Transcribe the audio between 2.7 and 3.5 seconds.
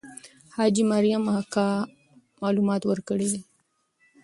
ورکړي دي.